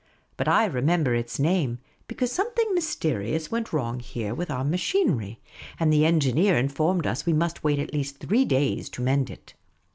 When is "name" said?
1.37-1.77